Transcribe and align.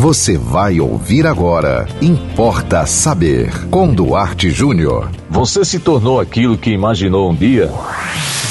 Você 0.00 0.38
vai 0.38 0.78
ouvir 0.78 1.26
agora. 1.26 1.84
Importa 2.00 2.86
saber. 2.86 3.50
Com 3.68 3.92
Duarte 3.92 4.48
Júnior. 4.48 5.10
Você 5.28 5.64
se 5.64 5.80
tornou 5.80 6.20
aquilo 6.20 6.56
que 6.56 6.70
imaginou 6.70 7.28
um 7.28 7.34
dia? 7.34 7.68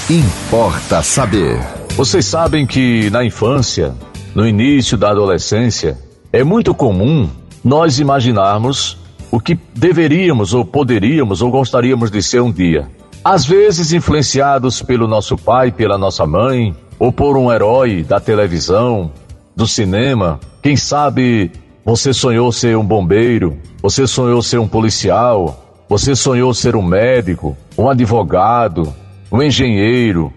Importa 0.09 1.01
saber. 1.01 1.57
Vocês 1.95 2.25
sabem 2.25 2.67
que 2.67 3.09
na 3.11 3.23
infância, 3.23 3.95
no 4.35 4.45
início 4.45 4.97
da 4.97 5.11
adolescência, 5.11 5.97
é 6.33 6.43
muito 6.43 6.75
comum 6.75 7.29
nós 7.63 7.97
imaginarmos 7.97 8.97
o 9.31 9.39
que 9.39 9.57
deveríamos 9.73 10.53
ou 10.53 10.65
poderíamos 10.65 11.41
ou 11.41 11.49
gostaríamos 11.49 12.11
de 12.11 12.21
ser 12.21 12.41
um 12.41 12.51
dia. 12.51 12.89
Às 13.23 13.45
vezes 13.45 13.93
influenciados 13.93 14.81
pelo 14.81 15.07
nosso 15.07 15.37
pai, 15.37 15.71
pela 15.71 15.97
nossa 15.97 16.25
mãe, 16.27 16.75
ou 16.99 17.09
por 17.09 17.37
um 17.37 17.49
herói 17.49 18.03
da 18.03 18.19
televisão, 18.19 19.13
do 19.57 19.65
cinema, 19.65 20.39
quem 20.61 20.77
sabe 20.77 21.51
você 21.83 22.13
sonhou 22.13 22.51
ser 22.51 22.77
um 22.77 22.85
bombeiro, 22.85 23.57
você 23.81 24.05
sonhou 24.05 24.39
ser 24.43 24.59
um 24.59 24.67
policial, 24.67 25.81
você 25.89 26.15
sonhou 26.15 26.53
ser 26.53 26.75
um 26.75 26.83
médico, 26.83 27.57
um 27.75 27.89
advogado, 27.89 28.93
um 29.31 29.41
engenheiro, 29.41 30.31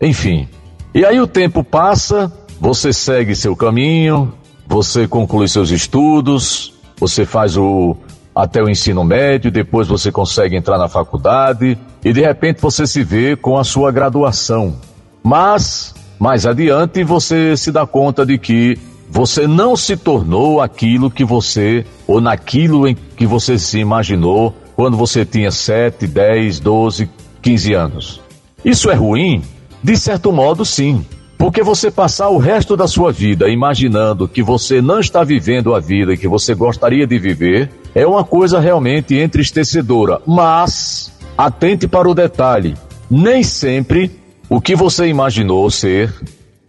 enfim. 0.00 0.48
E 0.94 1.04
aí 1.04 1.20
o 1.20 1.26
tempo 1.26 1.62
passa, 1.62 2.32
você 2.58 2.94
segue 2.94 3.36
seu 3.36 3.54
caminho, 3.54 4.32
você 4.66 5.06
conclui 5.06 5.48
seus 5.48 5.70
estudos, 5.70 6.72
você 6.98 7.26
faz 7.26 7.58
o 7.58 7.94
até 8.34 8.62
o 8.62 8.70
ensino 8.70 9.04
médio, 9.04 9.50
depois 9.50 9.86
você 9.86 10.10
consegue 10.10 10.56
entrar 10.56 10.78
na 10.78 10.88
faculdade 10.88 11.76
e 12.02 12.10
de 12.10 12.22
repente 12.22 12.62
você 12.62 12.86
se 12.86 13.04
vê 13.04 13.36
com 13.36 13.58
a 13.58 13.64
sua 13.64 13.92
graduação. 13.92 14.76
Mas 15.22 15.94
mais 16.22 16.46
adiante 16.46 17.02
você 17.02 17.56
se 17.56 17.72
dá 17.72 17.84
conta 17.84 18.24
de 18.24 18.38
que 18.38 18.78
você 19.10 19.44
não 19.44 19.76
se 19.76 19.96
tornou 19.96 20.60
aquilo 20.60 21.10
que 21.10 21.24
você, 21.24 21.84
ou 22.06 22.20
naquilo 22.20 22.86
em 22.86 22.96
que 23.16 23.26
você 23.26 23.58
se 23.58 23.80
imaginou 23.80 24.54
quando 24.76 24.96
você 24.96 25.24
tinha 25.24 25.50
7, 25.50 26.06
10, 26.06 26.60
12, 26.60 27.10
15 27.42 27.74
anos. 27.74 28.20
Isso 28.64 28.88
é 28.88 28.94
ruim? 28.94 29.42
De 29.82 29.96
certo 29.96 30.30
modo, 30.30 30.64
sim. 30.64 31.04
Porque 31.36 31.60
você 31.60 31.90
passar 31.90 32.28
o 32.28 32.38
resto 32.38 32.76
da 32.76 32.86
sua 32.86 33.10
vida 33.10 33.48
imaginando 33.48 34.28
que 34.28 34.44
você 34.44 34.80
não 34.80 35.00
está 35.00 35.24
vivendo 35.24 35.74
a 35.74 35.80
vida 35.80 36.16
que 36.16 36.28
você 36.28 36.54
gostaria 36.54 37.04
de 37.04 37.18
viver 37.18 37.68
é 37.96 38.06
uma 38.06 38.22
coisa 38.22 38.60
realmente 38.60 39.16
entristecedora. 39.16 40.20
Mas, 40.24 41.12
atente 41.36 41.88
para 41.88 42.08
o 42.08 42.14
detalhe: 42.14 42.76
nem 43.10 43.42
sempre 43.42 44.21
o 44.52 44.60
que 44.60 44.76
você 44.76 45.06
imaginou 45.06 45.70
ser 45.70 46.12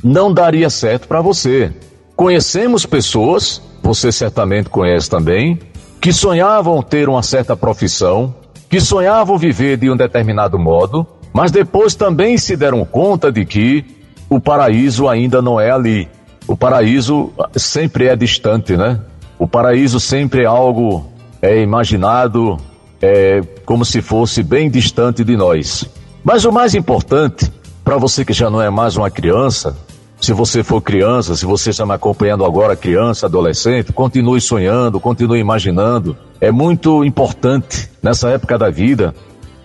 não 0.02 0.34
daria 0.34 0.70
certo 0.70 1.06
para 1.06 1.20
você. 1.20 1.70
Conhecemos 2.16 2.86
pessoas, 2.86 3.62
você 3.84 4.10
certamente 4.10 4.70
conhece 4.70 5.10
também, 5.10 5.60
que 6.00 6.14
sonhavam 6.14 6.82
ter 6.82 7.10
uma 7.10 7.22
certa 7.22 7.58
profissão, 7.58 8.34
que 8.70 8.80
sonhavam 8.80 9.38
viver 9.38 9.76
de 9.76 9.92
um 9.92 9.98
determinado 9.98 10.58
modo, 10.58 11.06
mas 11.34 11.52
depois 11.52 11.94
também 11.94 12.38
se 12.38 12.56
deram 12.56 12.86
conta 12.86 13.30
de 13.30 13.44
que 13.44 13.84
o 14.30 14.40
paraíso 14.40 15.10
ainda 15.10 15.42
não 15.42 15.60
é 15.60 15.70
ali. 15.70 16.08
O 16.48 16.56
paraíso 16.56 17.34
sempre 17.54 18.08
é 18.08 18.16
distante, 18.16 18.78
né? 18.78 19.02
O 19.38 19.46
paraíso 19.46 20.00
sempre 20.00 20.44
é 20.44 20.46
algo 20.46 21.06
é 21.42 21.62
imaginado 21.62 22.58
é, 23.02 23.42
como 23.66 23.84
se 23.84 24.02
fosse 24.02 24.42
bem 24.42 24.70
distante 24.70 25.22
de 25.22 25.36
nós. 25.36 25.84
Mas 26.24 26.46
o 26.46 26.52
mais 26.54 26.74
importante, 26.74 27.52
para 27.84 27.98
você 27.98 28.24
que 28.24 28.34
já 28.34 28.50
não 28.50 28.62
é 28.62 28.70
mais 28.70 28.96
uma 28.96 29.12
criança, 29.12 29.76
se 30.20 30.32
você 30.32 30.64
for 30.64 30.82
criança, 30.82 31.36
se 31.36 31.46
você 31.46 31.72
está 31.72 31.86
me 31.86 31.94
acompanhando 31.94 32.46
agora, 32.46 32.78
criança, 32.78 33.26
adolescente, 33.26 33.92
continue 33.92 34.40
sonhando, 34.40 35.00
continue 35.00 35.40
imaginando. 35.40 36.16
É 36.40 36.50
muito 36.50 37.04
importante 37.04 37.90
nessa 38.02 38.30
época 38.30 38.58
da 38.58 38.70
vida 38.70 39.14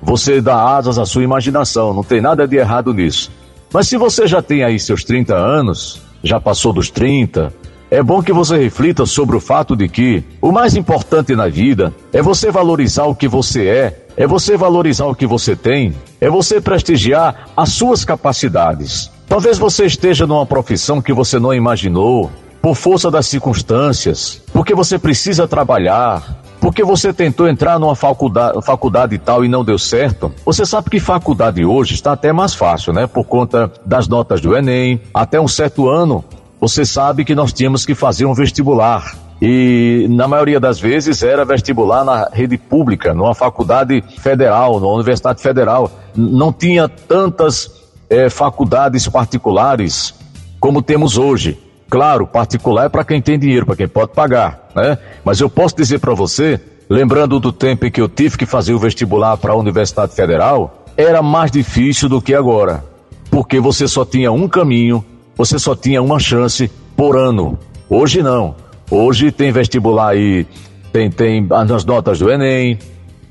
você 0.03 0.41
dar 0.41 0.77
asas 0.77 0.99
à 0.99 1.07
sua 1.07 1.23
imaginação, 1.23 1.95
não 1.95 2.03
tem 2.03 2.21
nada 2.21 2.47
de 2.47 2.57
errado 2.57 2.93
nisso. 2.93 3.31
Mas 3.73 3.87
se 3.87 3.97
você 3.97 4.27
já 4.27 4.43
tem 4.43 4.65
aí 4.65 4.81
seus 4.81 5.05
30 5.05 5.35
anos, 5.35 6.03
já 6.23 6.41
passou 6.41 6.73
dos 6.73 6.91
30, 6.91 7.53
é 7.91 8.03
bom 8.03 8.23
que 8.23 8.33
você 8.33 8.57
reflita 8.57 9.07
sobre 9.07 9.37
o 9.37 9.41
fato 9.41 9.75
de 9.75 9.89
que 9.89 10.23
o 10.41 10.53
mais 10.53 10.77
importante 10.77 11.35
na 11.35 11.49
vida 11.49 11.93
é 12.13 12.21
você 12.21 12.51
valorizar 12.51 13.05
o 13.05 13.15
que 13.15 13.27
você 13.27 13.67
é, 13.67 14.07
é 14.17 14.27
você 14.27 14.57
valorizar 14.57 15.07
o 15.07 15.15
que 15.15 15.27
você 15.27 15.57
tem, 15.57 15.95
é 16.21 16.29
você 16.29 16.61
prestigiar 16.61 17.49
as 17.57 17.71
suas 17.71 18.05
capacidades. 18.05 19.11
Talvez 19.27 19.59
você 19.59 19.87
esteja 19.87 20.27
numa 20.27 20.45
profissão 20.45 21.01
que 21.01 21.13
você 21.13 21.39
não 21.39 21.55
imaginou, 21.55 22.31
por 22.61 22.75
força 22.75 23.11
das 23.11 23.27
circunstâncias, 23.27 24.43
porque 24.53 24.75
você 24.75 24.99
precisa 24.99 25.47
trabalhar, 25.47 26.43
porque 26.61 26.83
você 26.83 27.13
tentou 27.13 27.49
entrar 27.49 27.79
numa 27.79 27.95
faculdade, 27.95 28.61
faculdade 28.63 29.17
tal 29.19 29.45
e 29.45 29.49
não 29.49 29.65
deu 29.65 29.79
certo. 29.79 30.33
Você 30.45 30.67
sabe 30.67 30.91
que 30.91 30.99
faculdade 30.99 31.65
hoje 31.65 31.95
está 31.95 32.13
até 32.13 32.33
mais 32.33 32.55
fácil, 32.55 32.93
né? 32.93 33.07
Por 33.07 33.25
conta 33.25 33.71
das 33.87 34.09
notas 34.09 34.41
do 34.41 34.57
Enem. 34.57 35.01
Até 35.15 35.41
um 35.41 35.49
certo 35.49 35.89
ano, 35.89 36.25
você 36.61 36.85
sabe 36.85 37.25
que 37.25 37.35
nós 37.35 37.53
tínhamos 37.53 37.87
que 37.87 37.95
fazer 37.95 38.27
um 38.27 38.35
vestibular. 38.35 39.17
E 39.41 40.07
na 40.11 40.27
maioria 40.27 40.59
das 40.59 40.81
vezes 40.81 41.23
era 41.23 41.45
vestibular 41.45 42.05
na 42.05 42.29
rede 42.33 42.59
pública, 42.59 43.15
numa 43.15 43.35
faculdade 43.35 44.03
federal, 44.19 44.81
numa 44.81 44.95
universidade 44.95 45.41
federal. 45.41 45.91
Não 46.15 46.53
tinha 46.53 46.89
tantas 46.89 47.71
é, 48.11 48.29
faculdades 48.29 49.07
particulares 49.07 50.15
como 50.59 50.83
temos 50.83 51.17
hoje. 51.17 51.59
Claro, 51.89 52.27
particular 52.27 52.87
é 52.87 52.89
para 52.89 53.05
quem 53.05 53.23
tem 53.23 53.39
dinheiro, 53.39 53.65
para 53.65 53.77
quem 53.77 53.89
pode 53.89 54.13
pagar, 54.13 54.69
né? 54.75 54.99
Mas 55.25 55.41
eu 55.41 55.49
posso 55.49 55.75
dizer 55.77 56.01
para 56.01 56.13
você, 56.13 56.61
lembrando 56.91 57.41
do 57.41 57.51
tempo 57.51 57.87
em 57.87 57.91
que 57.91 58.01
eu 58.01 58.09
tive 58.09 58.37
que 58.37 58.45
fazer 58.45 58.75
o 58.75 58.79
vestibular 58.79 59.37
para 59.39 59.53
a 59.53 59.57
Universidade 59.57 60.15
Federal, 60.15 60.85
era 60.97 61.23
mais 61.23 61.51
difícil 61.51 62.09
do 62.09 62.21
que 62.21 62.35
agora, 62.35 62.85
porque 63.31 63.59
você 63.59 63.89
só 63.89 64.05
tinha 64.05 64.31
um 64.31 64.47
caminho, 64.49 65.03
você 65.39 65.57
só 65.57 65.77
tinha 65.77 66.03
uma 66.03 66.19
chance 66.19 66.69
por 66.97 67.17
ano. 67.17 67.57
Hoje 67.89 68.23
não. 68.25 68.57
Hoje 68.91 69.31
tem 69.31 69.53
vestibular 69.53 70.09
aí, 70.09 70.45
tem, 70.93 71.09
tem 71.09 71.47
as 71.51 71.85
notas 71.85 72.19
do 72.19 72.29
Enem, 72.29 72.77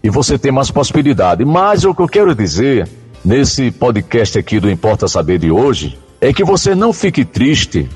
e 0.02 0.10
você 0.10 0.38
tem 0.38 0.52
mais 0.52 0.72
possibilidade. 0.72 1.44
Mas 1.44 1.84
o 1.84 1.94
que 1.94 2.02
eu 2.02 2.08
quero 2.08 2.34
dizer 2.34 2.88
nesse 3.26 3.72
podcast 3.72 4.40
aqui 4.40 4.58
do 4.58 4.72
Importa 4.72 5.08
Saber 5.08 5.38
de 5.38 5.52
hoje 5.52 6.00
é 6.22 6.32
que 6.32 6.46
você 6.46 6.74
não 6.74 6.94
fique 6.94 7.26
triste 7.26 7.90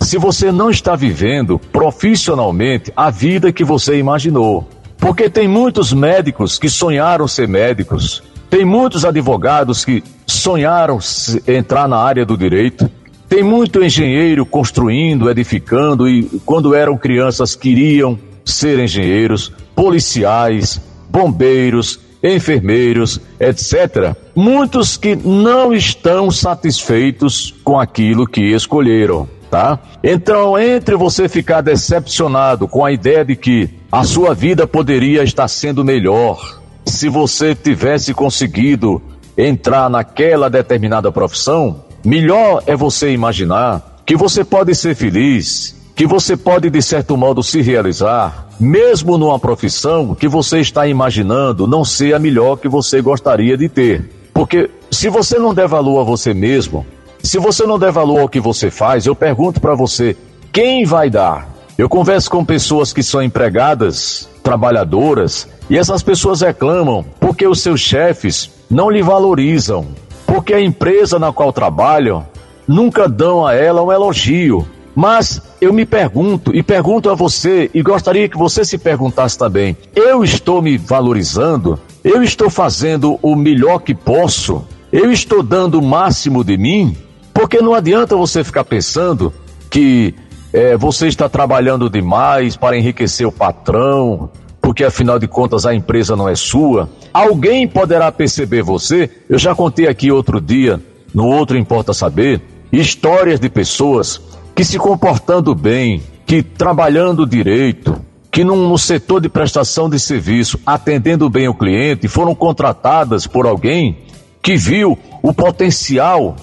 se 0.00 0.18
você 0.18 0.50
não 0.50 0.68
está 0.68 0.96
vivendo 0.96 1.58
profissionalmente 1.58 2.92
a 2.96 3.08
vida 3.08 3.52
que 3.52 3.62
você 3.62 3.98
imaginou. 3.98 4.68
Porque 4.98 5.30
tem 5.30 5.46
muitos 5.46 5.92
médicos 5.92 6.58
que 6.58 6.68
sonharam 6.68 7.28
ser 7.28 7.46
médicos, 7.46 8.22
tem 8.50 8.64
muitos 8.64 9.04
advogados 9.04 9.84
que 9.84 10.02
sonharam 10.26 10.98
entrar 11.46 11.86
na 11.86 11.98
área 11.98 12.24
do 12.26 12.36
direito, 12.36 12.90
tem 13.34 13.42
muito 13.42 13.82
engenheiro 13.82 14.46
construindo, 14.46 15.28
edificando 15.28 16.08
e 16.08 16.22
quando 16.46 16.72
eram 16.72 16.96
crianças 16.96 17.56
queriam 17.56 18.16
ser 18.44 18.78
engenheiros, 18.78 19.50
policiais, 19.74 20.80
bombeiros, 21.10 21.98
enfermeiros, 22.22 23.20
etc. 23.40 24.14
Muitos 24.36 24.96
que 24.96 25.16
não 25.16 25.74
estão 25.74 26.30
satisfeitos 26.30 27.52
com 27.64 27.80
aquilo 27.80 28.24
que 28.24 28.52
escolheram, 28.52 29.28
tá? 29.50 29.80
Então, 30.00 30.56
entre 30.56 30.94
você 30.94 31.28
ficar 31.28 31.60
decepcionado 31.60 32.68
com 32.68 32.84
a 32.84 32.92
ideia 32.92 33.24
de 33.24 33.34
que 33.34 33.68
a 33.90 34.04
sua 34.04 34.32
vida 34.32 34.64
poderia 34.64 35.24
estar 35.24 35.48
sendo 35.48 35.84
melhor 35.84 36.62
se 36.86 37.08
você 37.08 37.52
tivesse 37.52 38.14
conseguido 38.14 39.02
entrar 39.36 39.90
naquela 39.90 40.48
determinada 40.48 41.10
profissão, 41.10 41.82
melhor 42.04 42.62
é 42.66 42.76
você 42.76 43.10
imaginar 43.10 44.00
que 44.04 44.16
você 44.16 44.44
pode 44.44 44.74
ser 44.74 44.94
feliz, 44.94 45.74
que 45.94 46.06
você 46.06 46.36
pode 46.36 46.68
de 46.68 46.82
certo 46.82 47.16
modo 47.16 47.42
se 47.42 47.62
realizar, 47.62 48.48
mesmo 48.60 49.16
numa 49.16 49.38
profissão 49.38 50.14
que 50.14 50.28
você 50.28 50.60
está 50.60 50.86
imaginando 50.86 51.66
não 51.66 51.84
ser 51.84 52.14
a 52.14 52.18
melhor 52.18 52.56
que 52.56 52.68
você 52.68 53.00
gostaria 53.00 53.56
de 53.56 53.68
ter. 53.68 54.10
Porque 54.32 54.70
se 54.90 55.08
você 55.08 55.38
não 55.38 55.54
der 55.54 55.68
valor 55.68 56.00
a 56.00 56.04
você 56.04 56.34
mesmo, 56.34 56.84
se 57.22 57.38
você 57.38 57.64
não 57.64 57.78
der 57.78 57.92
valor 57.92 58.20
ao 58.20 58.28
que 58.28 58.40
você 58.40 58.70
faz, 58.70 59.06
eu 59.06 59.14
pergunto 59.14 59.60
para 59.60 59.74
você, 59.74 60.16
quem 60.52 60.84
vai 60.84 61.08
dar? 61.08 61.48
Eu 61.78 61.88
converso 61.88 62.30
com 62.30 62.44
pessoas 62.44 62.92
que 62.92 63.02
são 63.02 63.22
empregadas, 63.22 64.28
trabalhadoras, 64.42 65.48
e 65.70 65.78
essas 65.78 66.02
pessoas 66.02 66.42
reclamam 66.42 67.04
porque 67.18 67.46
os 67.46 67.60
seus 67.60 67.80
chefes 67.80 68.50
não 68.70 68.90
lhe 68.90 69.02
valorizam, 69.02 69.86
porque 70.34 70.52
a 70.52 70.60
empresa 70.60 71.16
na 71.16 71.32
qual 71.32 71.52
trabalham 71.52 72.26
nunca 72.66 73.08
dão 73.08 73.46
a 73.46 73.54
ela 73.54 73.80
um 73.84 73.92
elogio, 73.92 74.66
mas 74.92 75.40
eu 75.60 75.72
me 75.72 75.86
pergunto 75.86 76.52
e 76.52 76.60
pergunto 76.60 77.08
a 77.08 77.14
você 77.14 77.70
e 77.72 77.80
gostaria 77.80 78.28
que 78.28 78.36
você 78.36 78.64
se 78.64 78.76
perguntasse 78.76 79.38
também: 79.38 79.76
eu 79.94 80.24
estou 80.24 80.60
me 80.60 80.76
valorizando? 80.76 81.78
Eu 82.02 82.20
estou 82.20 82.50
fazendo 82.50 83.16
o 83.22 83.36
melhor 83.36 83.78
que 83.78 83.94
posso? 83.94 84.64
Eu 84.92 85.12
estou 85.12 85.40
dando 85.40 85.78
o 85.78 85.82
máximo 85.82 86.42
de 86.42 86.58
mim? 86.58 86.96
Porque 87.32 87.60
não 87.60 87.72
adianta 87.72 88.16
você 88.16 88.42
ficar 88.42 88.64
pensando 88.64 89.32
que 89.70 90.16
é, 90.52 90.76
você 90.76 91.06
está 91.06 91.28
trabalhando 91.28 91.88
demais 91.88 92.56
para 92.56 92.76
enriquecer 92.76 93.24
o 93.24 93.32
patrão, 93.32 94.28
porque 94.64 94.82
afinal 94.82 95.18
de 95.18 95.28
contas 95.28 95.66
a 95.66 95.74
empresa 95.74 96.16
não 96.16 96.26
é 96.26 96.34
sua. 96.34 96.88
Alguém 97.12 97.68
poderá 97.68 98.10
perceber 98.10 98.62
você. 98.62 99.10
Eu 99.28 99.38
já 99.38 99.54
contei 99.54 99.86
aqui 99.86 100.10
outro 100.10 100.40
dia, 100.40 100.80
no 101.12 101.26
outro 101.26 101.58
Importa 101.58 101.92
Saber, 101.92 102.40
histórias 102.72 103.38
de 103.38 103.50
pessoas 103.50 104.18
que 104.54 104.64
se 104.64 104.78
comportando 104.78 105.54
bem, 105.54 106.02
que 106.24 106.42
trabalhando 106.42 107.26
direito, 107.26 108.00
que 108.30 108.42
num, 108.42 108.66
no 108.66 108.78
setor 108.78 109.20
de 109.20 109.28
prestação 109.28 109.90
de 109.90 110.00
serviço, 110.00 110.58
atendendo 110.64 111.28
bem 111.28 111.46
o 111.46 111.54
cliente, 111.54 112.08
foram 112.08 112.34
contratadas 112.34 113.26
por 113.26 113.46
alguém 113.46 113.98
que 114.40 114.56
viu 114.56 114.98
o 115.22 115.34
potencial, 115.34 116.34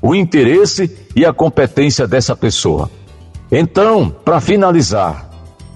o 0.00 0.14
interesse 0.14 0.90
e 1.14 1.26
a 1.26 1.34
competência 1.34 2.08
dessa 2.08 2.34
pessoa. 2.34 2.90
Então, 3.52 4.08
para 4.24 4.40
finalizar, 4.40 5.28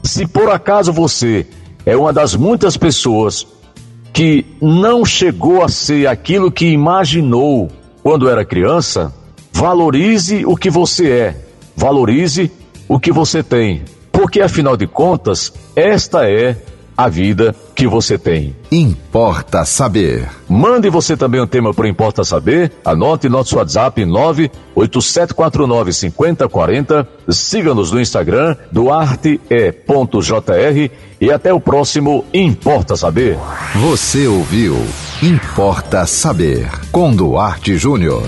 se 0.02 0.26
por 0.26 0.48
acaso 0.48 0.90
você 0.90 1.46
é 1.84 1.96
uma 1.96 2.12
das 2.12 2.34
muitas 2.34 2.76
pessoas 2.76 3.46
que 4.12 4.44
não 4.60 5.04
chegou 5.04 5.64
a 5.64 5.68
ser 5.68 6.06
aquilo 6.06 6.50
que 6.50 6.66
imaginou 6.66 7.70
quando 8.02 8.28
era 8.28 8.44
criança, 8.44 9.12
valorize 9.52 10.44
o 10.44 10.56
que 10.56 10.70
você 10.70 11.10
é, 11.10 11.46
valorize 11.76 12.50
o 12.88 12.98
que 12.98 13.12
você 13.12 13.42
tem, 13.42 13.82
porque 14.10 14.40
afinal 14.40 14.76
de 14.76 14.86
contas, 14.86 15.52
esta 15.74 16.28
é 16.28 16.56
a 17.02 17.08
vida 17.08 17.52
que 17.74 17.88
você 17.88 18.16
tem. 18.16 18.54
Importa 18.70 19.64
saber. 19.64 20.28
Mande 20.48 20.88
você 20.88 21.16
também 21.16 21.40
um 21.40 21.46
tema 21.46 21.74
para 21.74 21.88
Importa 21.88 22.22
Saber. 22.22 22.70
Anote 22.84 23.28
nosso 23.28 23.56
WhatsApp 23.56 24.04
987495040. 24.76 27.04
Siga-nos 27.28 27.90
no 27.90 28.00
Instagram, 28.00 28.56
duarte.jr 28.70 29.72
e 31.20 31.32
até 31.32 31.52
o 31.52 31.60
próximo 31.60 32.24
Importa 32.32 32.96
Saber. 32.96 33.36
Você 33.74 34.28
ouviu 34.28 34.76
Importa 35.22 36.06
Saber 36.06 36.70
com 36.92 37.12
Duarte 37.14 37.76
Júnior. 37.76 38.22